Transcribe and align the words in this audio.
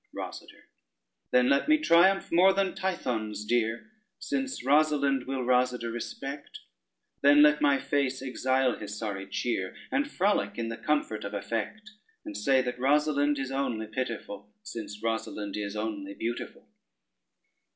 ROSADER 0.15 0.65
Then 1.29 1.47
let 1.47 1.69
me 1.69 1.77
triumph 1.77 2.31
more 2.31 2.53
than 2.53 2.73
Tithon's 2.73 3.45
dear, 3.45 3.91
Since 4.17 4.65
Rosalynde 4.65 5.27
will 5.27 5.43
Rosader 5.43 5.93
respect: 5.93 6.61
Then 7.21 7.43
let 7.43 7.61
my 7.61 7.77
face 7.79 8.19
exile 8.19 8.75
his 8.75 8.97
sorry 8.97 9.27
cheer, 9.29 9.75
And 9.91 10.09
frolic 10.09 10.57
in 10.57 10.69
the 10.69 10.77
comfort 10.77 11.23
of 11.23 11.35
affect; 11.35 11.91
And 12.25 12.35
say 12.35 12.63
that 12.63 12.79
Rosalynde 12.79 13.37
is 13.37 13.51
only 13.51 13.85
pitiful, 13.85 14.51
Since 14.63 15.03
Rosalynde 15.03 15.63
is 15.63 15.75
only 15.75 16.15
beautiful. 16.15 16.67